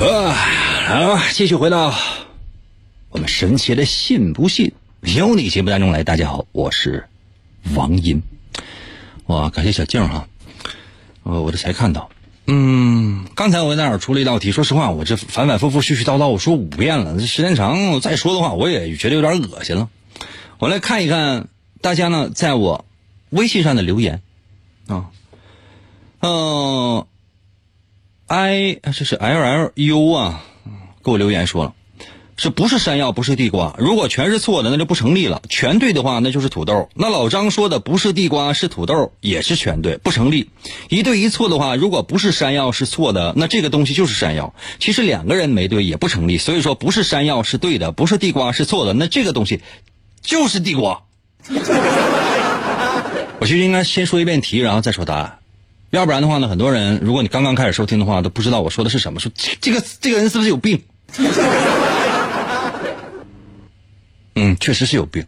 [0.00, 0.32] 啊，
[0.88, 1.94] 好，继续回到
[3.10, 6.02] 我们神奇的“信不信由你”节目当中来。
[6.02, 7.04] 大家好，我是
[7.74, 8.22] 王银。
[9.26, 10.26] 哇，感谢小静哈，
[11.24, 12.08] 呃，我这才看到。
[12.46, 19.90] 嗯，刚才我在那儿出了一道题，说实话，我这反反复复、絮絮叨叨，我说五遍了，这时间长，再说的话，我也觉得有点恶心了。
[20.58, 21.48] 我来看一看
[21.82, 22.86] 大家呢，在我
[23.34, 24.22] 微信上的留言
[24.86, 25.10] 啊，
[26.20, 27.06] 嗯、
[28.28, 30.44] i 这是 L L U 啊，
[31.02, 31.74] 给我留言说了，
[32.36, 33.74] 是不是山药不是地瓜？
[33.76, 36.88] 如果全是错的，那就不成立了；全对的话，那就是土豆。
[36.94, 40.48] 那老张说的不是地瓜是土豆，也是全对，不成立。
[40.88, 44.54] 一对一错的话，如果不是山药是错的，那这个东西就是山药。
[44.78, 49.60] 其实两个人没对也不成立，所以说不是山药是对的，不是地瓜是错的，那这个东西
[50.22, 51.02] 就是地瓜。
[53.44, 55.38] 我其实应该先说一遍题，然后再说答案。
[55.90, 59.20] 要不然的话呢，很多人如果你刚刚开始收听的话，都不知道我说的是什么。
[59.20, 60.82] 说这这个这个人是不是有病？
[64.34, 65.26] 嗯，确实是有病。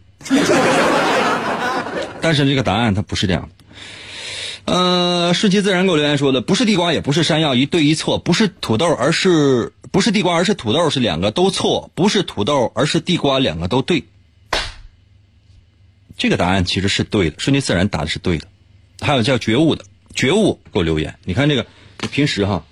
[2.19, 4.73] 但是这个答案它不是这样的。
[4.73, 14.05] 呃，顺其自然给我留言说的，不是地瓜，也不是山药，一对一错，不是土豆，而是不是地瓜，而是土豆，是两个都错，不是土豆，而是地瓜，两个都对。
[16.17, 18.47] 这个答案其实是对的，顺其自然答的是对的。
[18.99, 21.67] 还有叫觉悟的，觉悟给我留言，你看这个
[22.11, 22.65] 平时哈，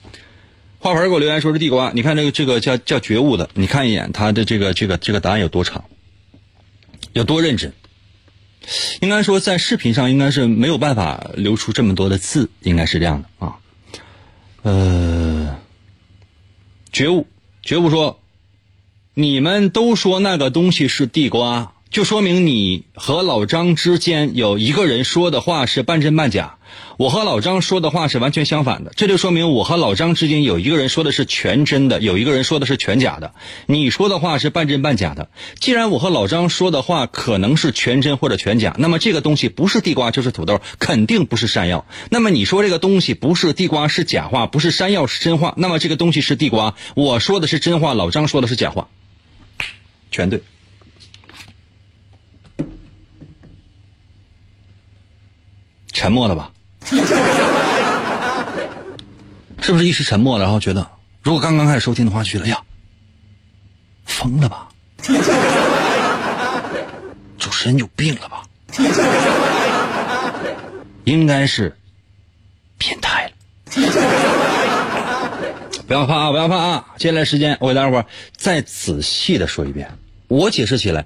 [0.79, 5.85] 花盆给我留言说是地瓜，你看这个这个叫叫觉悟的，你看一眼他的这个这个这个答案有多长，
[7.13, 7.71] 有多认真。
[8.99, 13.57] 应该说在视频上应该是没有办法留出这么多的字，应该是这样的啊。
[14.63, 15.59] 呃，
[16.91, 17.27] 觉悟
[17.61, 18.19] 觉悟说，
[19.13, 21.73] 你们都说那个东西是地瓜。
[21.95, 26.57] 就说明你和老张之间有一个人说的话是半真半假，
[26.97, 28.91] 我和老张说的话是完全相反的。
[28.97, 33.33] 这就说明我和老张之间有一个人说的是全真的，有一个人说的是全假的。
[33.65, 35.29] 你说的话是半真半假的。
[35.61, 41.85] 既然我和老张说的话可能是全真或者全假，那么这个东西不是地瓜就是土豆，肯定不是山药。
[42.09, 48.89] 那么你说这个东西不是地瓜是假话，不是山药是真话，那么这个东西是地瓜，我说的是真话，老张说的是假话，
[50.11, 50.41] 全对。
[55.95, 56.51] 沉默了吧？
[59.61, 60.43] 是不是一时沉默了？
[60.43, 60.85] 然后觉得，
[61.23, 62.61] 如果刚刚开始收听的话，觉得呀，
[64.05, 64.67] 疯了吧？
[67.39, 68.43] 主持人有病了吧？
[71.05, 71.77] 应该是
[72.77, 73.31] 变态了。
[75.87, 76.85] 不要怕啊，不要怕啊！
[76.97, 78.05] 接下来时间，我给大家伙儿
[78.35, 81.05] 再仔细的说一遍，我解释起来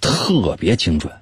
[0.00, 1.12] 特别精准。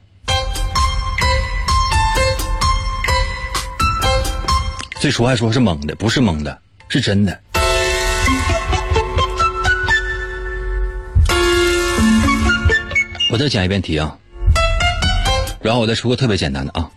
[4.99, 7.39] 最初还说是蒙的，不是蒙的，是真的。
[13.31, 14.17] 我再讲一遍题啊，
[15.61, 16.91] 然后我再出个特别简单的啊，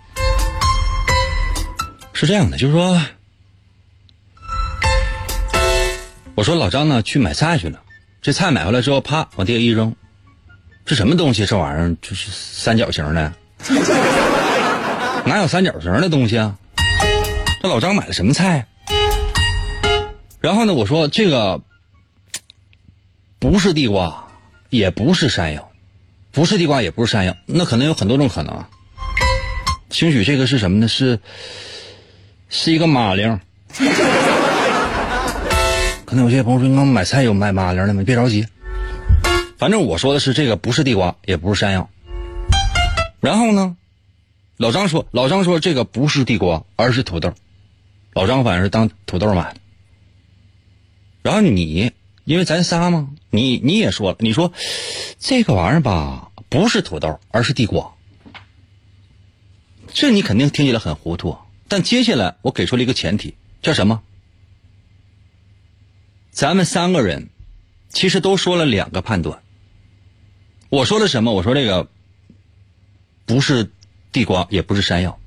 [2.13, 2.99] 是这样的，就是说，
[6.35, 7.79] 我说老张呢去买菜去了，
[8.21, 9.93] 这菜买回来之后，啪往地下一扔，
[10.85, 11.45] 这什么东西？
[11.45, 13.33] 这玩意儿就是三角形的，
[15.25, 16.55] 哪有三角形的东西啊？
[17.61, 18.65] 这老张买的什么菜？
[20.39, 21.61] 然后呢，我说这个
[23.37, 24.27] 不是地瓜，
[24.69, 25.69] 也不是山药，
[26.31, 28.63] 不是地瓜，也不是山药，那可能有很多种可能。
[29.89, 30.87] 兴许这个是什么呢？
[30.87, 31.19] 是
[32.47, 33.39] 是一个马铃。
[36.05, 38.03] 可能有些朋友说，刚买菜有卖马铃的吗？
[38.05, 38.47] 别着急，
[39.57, 41.89] 反正我说的是这个不是地瓜，也不是山药。
[43.19, 43.75] 然后呢，
[44.55, 47.33] 老张说，老张说这个不是地瓜，而是土豆。
[48.19, 49.61] 老张反正是当土豆买的。
[51.21, 51.93] 然后你，
[52.25, 54.51] 因为咱仨嘛，你你也说了，你说
[55.19, 57.93] 这个玩意儿吧，不是土豆，而是地瓜。
[59.93, 61.37] 这你肯定听起来很糊涂，
[61.69, 64.03] 但接下来我给出了一个前提，叫什么？
[66.29, 67.29] 咱们三个人
[67.87, 69.41] 其实都说了两个判断。
[70.67, 71.31] 我说了什么？
[71.31, 71.87] 我说这个
[73.25, 73.71] 不是
[74.11, 75.17] 地瓜，也不是山药。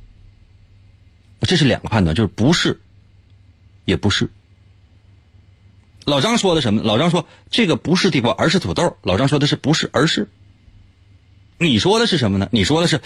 [1.40, 2.81] 这是两个判断，就是不是，
[3.84, 4.30] 也不是。
[6.04, 6.82] 老张说的什么？
[6.82, 8.96] 老张说这个不是地瓜，而是土豆。
[9.02, 10.28] 老张说的是不是，而是。
[11.58, 12.48] 你说的是什么呢？
[12.50, 13.00] 你说的是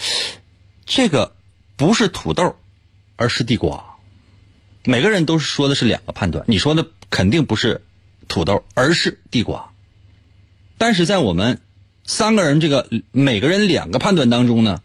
[0.85, 1.35] 这个
[1.75, 2.55] 不是土豆，
[3.15, 3.83] 而是地瓜。
[4.83, 6.43] 每个人都是说的是两个判断。
[6.47, 7.81] 你说的肯定不是
[8.27, 9.69] 土豆，而是地瓜。
[10.79, 11.61] 但是在我们
[12.03, 14.81] 三个人这个每个人两个判断当中呢，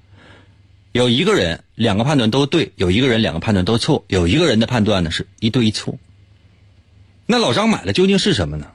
[0.93, 5.99] 有一个人两个判断都对，有一个人两个判断都错，有一个人的判断呢是一对一错。
[7.27, 8.67] 那老张买的究竟是什么呢？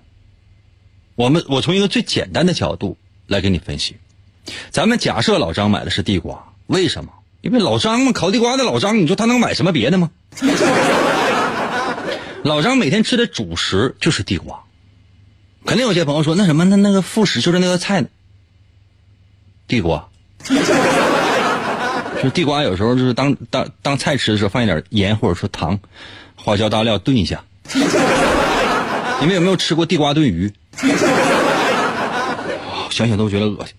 [1.16, 3.98] 我们我从一个最简单的角度来给你分析。
[4.72, 7.12] 咱们假设老张买的是地瓜，为什么？
[7.42, 10.10] 因为老张嘛，烤地瓜的老张，你说他能买什么别的吗？
[12.44, 14.64] 老张每天吃的主食就是地瓜。
[15.66, 18.08] 肯定有些朋友说，那什么，那那个副食就是那个菜呢？
[19.68, 20.10] 地瓜。
[22.24, 25.80] 就地瓜有时候就是当当当菜吃的时候，放一点盐或者说糖、
[26.36, 27.44] 花椒、大料炖一下。
[29.20, 30.54] 你们有没有吃过地瓜炖鱼？
[32.90, 33.76] 想想都觉得恶心。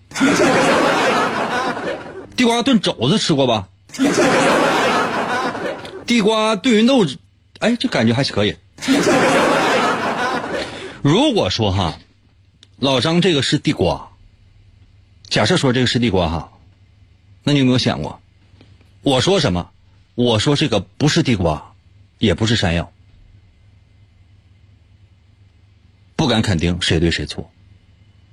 [2.35, 3.67] 地瓜炖肘子吃过吧？
[6.05, 7.05] 地瓜炖芸豆，
[7.59, 8.55] 哎，这感觉还是可以。
[11.01, 11.95] 如果说哈，
[12.77, 14.09] 老张这个是地瓜，
[15.29, 16.51] 假设说这个是地瓜哈，
[17.43, 18.21] 那你有没有想过，
[19.01, 19.71] 我说什么？
[20.15, 21.73] 我说这个不是地瓜，
[22.17, 22.91] 也不是山药。
[26.17, 27.49] 不敢肯定谁对谁错，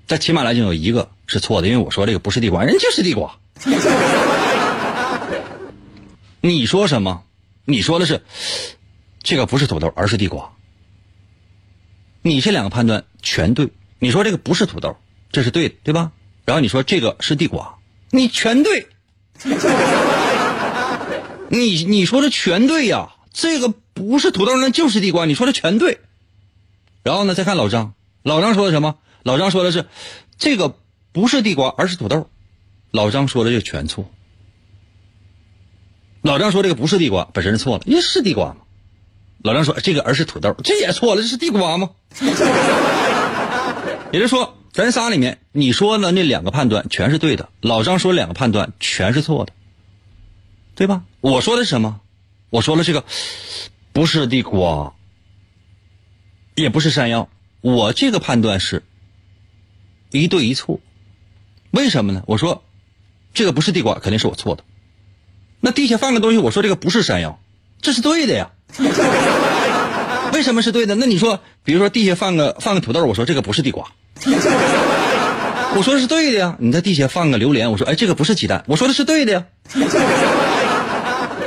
[0.09, 3.39] 但起码来讲有一个是错的，因为我说这个不是地瓜，人就是地瓜。
[6.41, 7.23] 你说什么？
[7.65, 8.25] 你说的是
[9.23, 10.53] 这个不是土豆，而是地瓜。
[12.23, 13.71] 你这两个判断全对。
[14.01, 14.97] 你说这个不是土豆，
[15.31, 16.11] 这是对的，对吧？
[16.45, 17.79] 然后你说这个是地瓜，
[18.11, 18.89] 你全对。
[21.51, 25.25] 你你说的全对呀，这个不是土豆，那就是地瓜。
[25.25, 26.01] 你说的全对。
[27.03, 27.35] 然后呢？
[27.35, 28.97] 再看老张，老张说的什么？
[29.23, 29.87] 老张说的是，
[30.39, 30.77] 这个
[31.13, 32.29] 不是地瓜，而是土豆。
[32.91, 34.11] 老张说的就全错。
[36.23, 38.57] 老张说这个不是地瓜，本身是错了，因为是地瓜嘛。
[39.43, 41.91] 老张说这个而是土豆，这也错了，这是地瓜吗？
[44.13, 49.53] 也就是说，咱仨里面，你说的那两个判断全是对的，老张说两个判断全是错的，
[50.77, 51.03] 对吧？
[51.21, 52.01] 我说的是什么？
[52.51, 53.05] 我说了这个
[53.93, 54.93] 不是地瓜。
[56.55, 57.29] 也不是山药，
[57.61, 58.83] 我这个判断是
[60.11, 60.81] 一对一错，
[61.71, 62.23] 为什么呢？
[62.27, 62.65] 我说
[63.35, 64.65] 这个不是地瓜，肯定是我错的。
[65.61, 67.39] 那地下放个东西，我说这个不是山药，
[67.83, 68.53] 这是对的呀。
[70.33, 70.95] 为什么是对的？
[70.95, 73.93] 那你说，比如说地下放个放个土豆，我说这个不是地瓜，
[75.77, 76.57] 我说是对的呀。
[76.59, 79.45] 你在地下放个榴莲，我说哎这个不是鸡蛋，我说的是对的呀。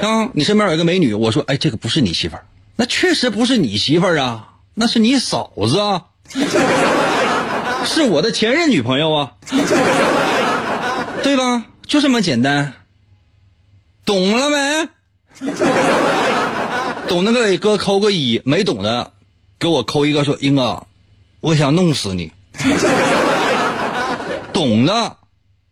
[0.01, 2.45] 啊，你身边有一个美女，我说哎这个不是你媳妇儿，
[2.75, 4.45] 那确实不是你媳妇儿啊。
[4.73, 6.05] 那是你嫂子啊，
[7.83, 9.33] 是我的前任女朋友啊，
[11.21, 11.65] 对吧？
[11.85, 12.73] 就这么简单，
[14.05, 14.87] 懂了没？
[17.09, 19.11] 懂的给哥扣个一，没懂的
[19.57, 20.85] 给我扣一个，说英哥，
[21.41, 22.31] 我想弄死你。
[24.53, 25.17] 懂的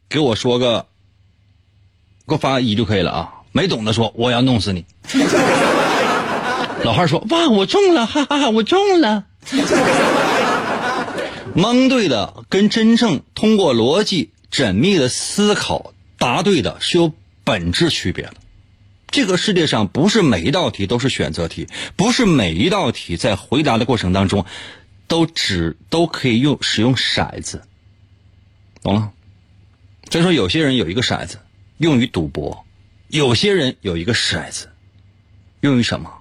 [0.10, 0.86] 给我说个，
[2.28, 3.34] 给我发个一就可以了啊。
[3.58, 4.86] 没懂的说我要弄死你。
[6.84, 9.26] 老汉说：“哇，我中了，哈哈哈，我中了。”
[11.56, 17.12] 蒙对的跟真正通过逻辑缜密的思考答对的是有
[17.44, 18.36] 本质区别的。
[19.10, 24.46] 这个世界上不是每一道题都是选择题，不是每一道题在回答的过程当中
[25.08, 27.64] 都只都可以用使用骰子，
[28.84, 29.10] 懂了？
[30.12, 31.40] 所以说，有些人有一个骰子
[31.80, 32.67] 用于赌博，
[33.10, 34.70] 有些人有一个骰子
[35.62, 36.12] 用于什么？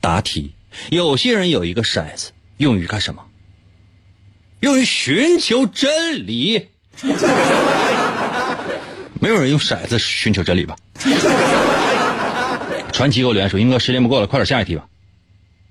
[0.00, 0.54] 答题。
[0.90, 3.24] 有些人有一个骰子用于干什么？
[4.60, 6.68] 用于寻求真理。
[9.20, 10.76] 没有人用骰子寻求真理吧？
[12.92, 14.86] 传奇给我留言说：“英哥，时间不够了，快点下一题吧。”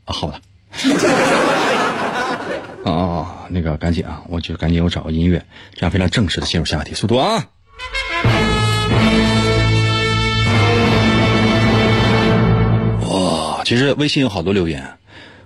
[0.06, 0.42] 啊，好的。
[2.84, 5.44] 啊 啊，那个赶紧啊，我就赶紧我找个音乐，
[5.74, 7.48] 这样非常正式的进入下一题，速度啊！
[13.74, 15.00] 其实微信有好多留言，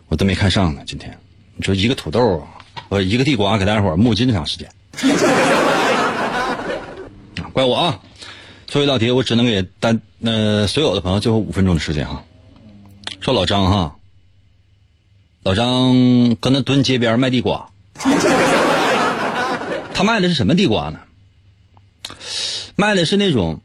[0.10, 0.82] 我都没看上呢。
[0.86, 1.18] 今天
[1.56, 2.46] 你说一个土豆，
[2.90, 4.70] 呃，一个地瓜，给大家伙磨叽这么长时间，
[7.54, 8.02] 怪我啊！
[8.68, 12.26] 最后一道题，我只能给单呃所有的朋友最后五分钟的时间哈。
[13.22, 13.96] 说老张哈，
[15.44, 17.70] 老张搁那蹲街边卖地瓜，
[19.96, 21.00] 他卖的是什么地瓜呢？
[22.76, 23.62] 卖的是那种，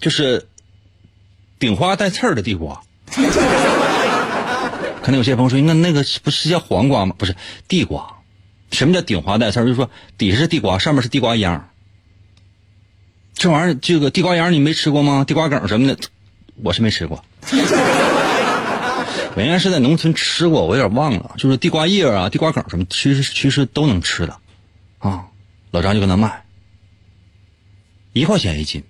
[0.00, 0.46] 就是
[1.58, 2.80] 顶花带刺儿的地瓜。
[5.02, 7.14] 可能有些朋友说，那那个不是叫黄瓜吗？
[7.18, 7.34] 不是
[7.68, 8.06] 地瓜。
[8.70, 9.64] 什么叫顶花带刺儿？
[9.64, 11.68] 就是说底下是地瓜，上面是地瓜秧。
[13.34, 15.24] 这玩意儿，这个地瓜秧你没吃过吗？
[15.24, 15.98] 地瓜梗什么的，
[16.62, 17.24] 我是没吃过。
[19.34, 21.34] 我应该是在农村吃过，我有点忘了。
[21.38, 24.38] 就是地瓜叶啊、地瓜梗什么，其实其实都能吃的，
[24.98, 25.26] 啊，
[25.70, 26.44] 老张就跟他卖，
[28.12, 28.84] 一块钱一斤，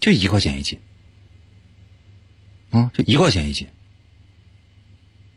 [0.00, 0.78] 就一块钱一斤，
[2.70, 3.66] 啊，就一块钱一斤。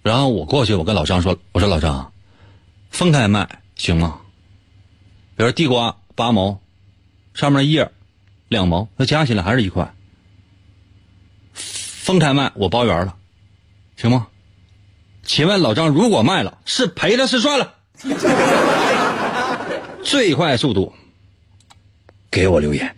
[0.03, 2.11] 然后我过去，我跟老张说：“我说老张，
[2.89, 4.19] 分开卖行吗？
[5.35, 6.59] 比如地瓜八毛，
[7.33, 7.91] 上面叶
[8.47, 9.93] 两毛，那加起来还是一块。
[11.53, 13.15] 分开卖我包圆了。”
[13.95, 14.27] 行吗？
[15.23, 17.75] 请问老张，如果卖了，是赔了是赚了？
[20.03, 20.91] 最快速度，
[22.31, 22.95] 给我留言。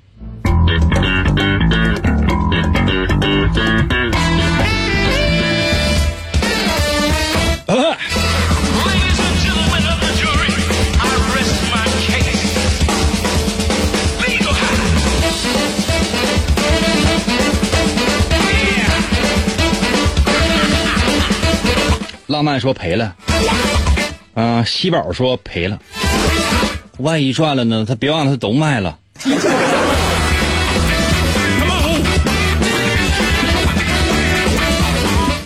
[22.43, 23.15] 浪漫说赔了，
[24.33, 25.79] 啊，喜宝说赔了，
[26.97, 27.85] 万一赚了呢？
[27.87, 28.99] 他别忘了，他都卖了。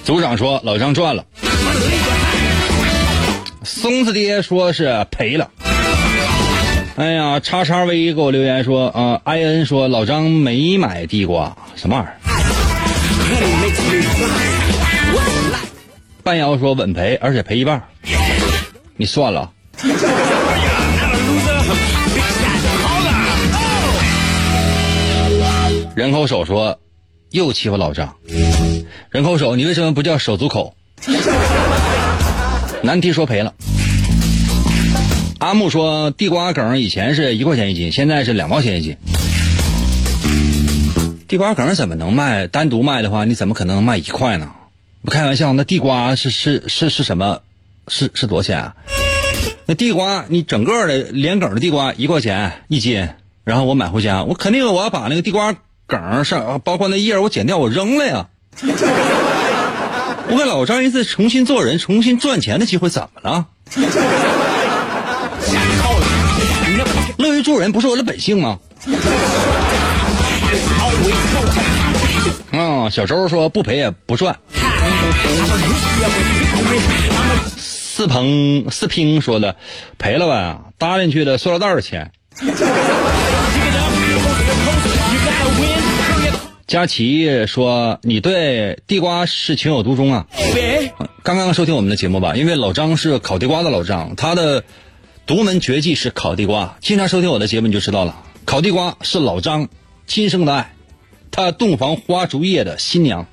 [0.04, 1.24] 组长说老张赚了，
[3.64, 5.48] 松子爹说是赔了。
[6.96, 12.27] 哎呀，叉叉 V 给我留言说啊，i n 说老张没买地瓜，什么玩意儿？
[16.28, 17.82] 半妖说稳赔，而且赔一半，
[18.98, 19.50] 你算了。
[25.96, 26.78] 人口手说
[27.30, 28.14] 又欺负老张。
[29.10, 30.76] 人口手，你为什么不叫手足口？
[32.84, 33.54] 难题说赔了。
[35.40, 38.98] 阿木说地瓜梗以前是一块钱一斤，现在是两毛钱一斤。
[41.30, 42.48] 地瓜梗怎么能卖？
[42.48, 44.52] 单独卖的话，你怎么可能卖一块呢？
[45.08, 47.40] 不开玩笑，那地瓜是是是是什么？
[47.88, 48.76] 是是多少钱啊？
[49.66, 53.08] 那地瓜你整个的连梗的地瓜一块钱一斤，
[53.46, 55.56] 然后我买回家，我肯定我要把那个地瓜
[55.86, 58.28] 梗上，包括那叶我剪掉，我扔了呀。
[60.28, 63.46] 我给老张一次重新做人、重新赚钱的机会，怎么了？
[67.18, 68.60] 乐于助人不是我的本性吗？
[72.52, 74.38] 啊，小周说不赔也不赚。
[77.58, 79.56] 四鹏四拼说的，
[79.98, 80.66] 赔了吧？
[80.78, 82.12] 搭进去的塑料袋的钱。
[86.68, 90.28] 佳琪说：“你对地瓜是情有独钟啊！”
[91.24, 94.64] 刚刚收听我们的节目吧，因为老张是烤地瓜的老张，他的
[95.26, 96.78] 独门绝技是烤地瓜。
[96.82, 99.70] 经常收听我的节目你就知道了，烤地瓜是老张
[100.06, 100.74] 亲生的爱，
[101.32, 103.26] 他洞房花烛夜的新娘。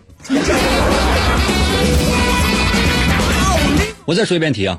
[4.06, 4.78] 我再说一遍题啊，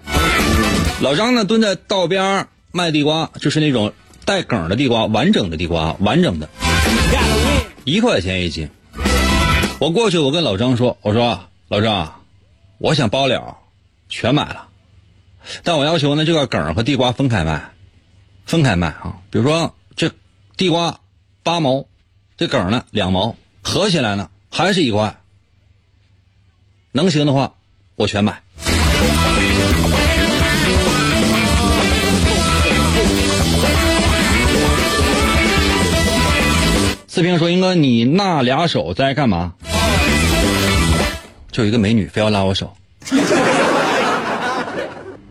[1.02, 6.48] 老张呢蹲在道边卖地瓜，就是那种带梗的地瓜，完整的地瓜，完整的，
[7.86, 8.70] 一块钱一斤。
[9.80, 12.22] 我过去，我跟老张说：“我说老张，
[12.78, 13.58] 我想包了，
[14.10, 14.68] 全买了，
[15.64, 17.72] 但我要求呢，这个梗和地瓜分开卖。
[18.46, 19.18] 分开卖啊。
[19.32, 20.12] 比如说这
[20.56, 21.00] 地瓜
[21.42, 21.88] 八毛，
[22.38, 25.20] 这梗呢两毛，合起来呢还是一块。
[26.92, 27.56] 能行的话，
[27.96, 28.44] 我全买。
[37.16, 39.54] 四平说：“英哥，你那俩手在干嘛？”
[41.50, 42.76] 就一个美女非要拉我手，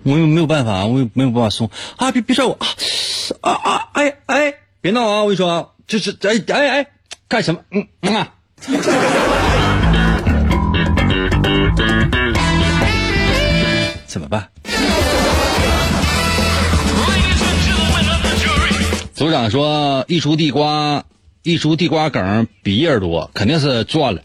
[0.02, 2.10] 我又没有办法，我又没有办法松啊！
[2.10, 2.58] 别别拽我
[3.42, 3.88] 啊啊！
[3.92, 5.20] 哎哎，别闹啊！
[5.24, 6.86] 我跟你说，就是哎哎哎，
[7.28, 7.60] 干什么？
[7.72, 8.32] 嗯嗯啊！
[14.06, 14.48] 怎么办？
[19.14, 21.04] 组长说：“一出地瓜，
[21.44, 24.22] 一株地瓜梗比叶儿多，肯定是赚了。”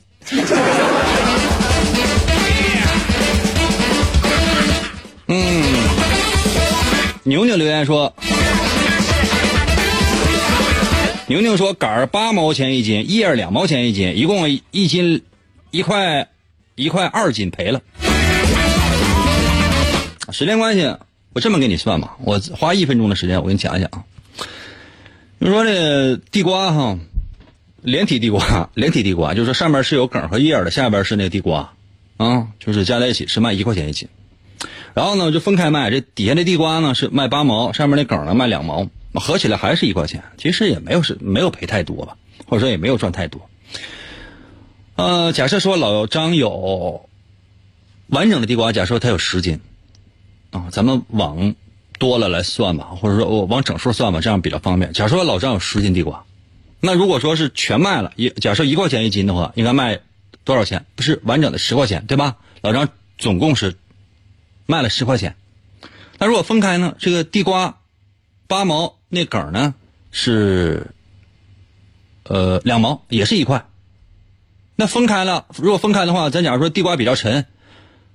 [5.27, 5.63] 嗯，
[7.23, 8.15] 牛牛留言说
[11.27, 15.21] ：“牛牛说杆儿八毛钱一斤，叶儿两毛钱一斤，一共一斤
[15.71, 16.29] 一块
[16.75, 17.81] 一块二斤赔了。”
[20.31, 20.95] 时间关系，
[21.33, 24.05] 我这么给你算吧，我花一分钟的时间，我给你讲一讲啊。
[25.41, 26.99] 你说这地瓜哈，
[27.83, 31.73] 连体地瓜， 连体地瓜就是上面是有梗和叶的，下边是那个地瓜，
[32.17, 34.07] 啊，就是加在一起是卖一块钱一斤。
[34.93, 40.23] 然后呢，就分开卖，这底下那地瓜呢是卖八毛，上面那梗呢卖两毛，合起来还是一块钱。
[40.37, 42.17] 其实也没有是没有赔太多吧，
[42.47, 43.49] 或者说也没有赚太多。
[44.95, 47.09] 呃，假设说老张有
[48.07, 49.59] 完整的地瓜，假设他有十斤。
[50.51, 51.53] 啊，咱们往
[51.99, 54.91] 多了来算吧，或者说我往整数算吧，这样比较方便。
[54.93, 56.25] 假设老张有十斤地瓜，
[56.79, 59.99] 那如果说是全卖了，一假设一块钱一斤的话，应该卖
[60.43, 60.85] 多少钱？
[60.95, 62.37] 不是完整的十块钱，对吧？
[62.61, 63.75] 老张总共是
[64.65, 65.35] 卖了十块钱。
[66.17, 66.95] 那如果分开呢？
[66.99, 67.79] 这个地瓜
[68.47, 69.73] 八毛，那梗呢
[70.11, 70.87] 是
[72.23, 73.65] 呃两毛，也是一块。
[74.75, 77.45] 那分开了，如果分开的话，咱假如说地瓜比较沉，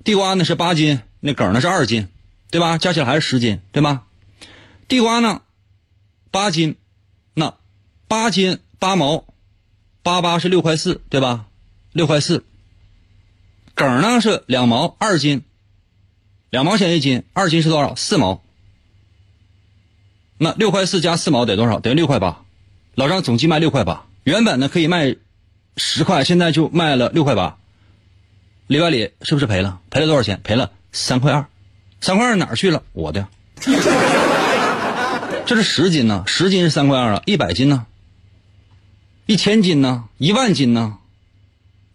[0.04, 2.08] 地瓜呢是八斤，那梗呢是二斤。
[2.50, 2.78] 对吧？
[2.78, 4.02] 加起来还是十斤，对吗？
[4.86, 5.42] 地瓜呢，
[6.30, 6.76] 八斤，
[8.08, 9.24] 八斤八毛，
[10.02, 11.46] 八八是六块四，对吧？
[11.92, 12.44] 六块四。
[13.74, 15.42] 梗呢是两毛，二斤，
[16.50, 17.94] 两毛钱一斤，二斤是多少？
[17.94, 18.42] 四毛。
[20.38, 21.80] 那六块四加四毛得多少？
[21.80, 22.44] 得六块八。
[22.94, 25.16] 老张总计卖六块八，原本呢可以卖
[25.76, 27.56] 十块，现在就卖了六块八。
[28.66, 29.80] 里外里是不是赔了？
[29.90, 30.40] 赔了多少钱？
[30.44, 31.46] 赔了三块二。
[32.00, 32.82] 三块二哪儿去了？
[32.92, 33.26] 我的，
[35.46, 37.86] 这是十斤呢，十斤是三块二啊，一百斤呢，
[39.26, 40.98] 一千斤呢，一万斤呢，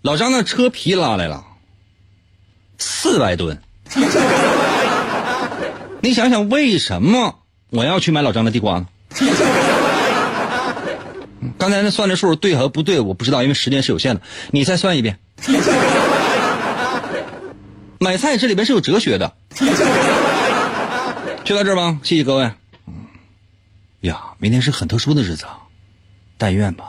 [0.02, 1.46] 老张那车皮拉来了，
[2.78, 3.62] 四百吨。
[6.02, 8.88] 你想想，为什么我要去买老张的地瓜呢？
[11.58, 14.22] 刚才那算的数对和不对，我不知道，因为时间是有限的。
[14.52, 15.20] 你再算一遍。
[18.00, 19.34] 买菜这里边是有哲学的，
[21.44, 22.52] 就到这儿吧，谢谢各位。
[24.02, 25.60] 呀，明天是很特殊的日子，啊，
[26.38, 26.86] 但愿吧。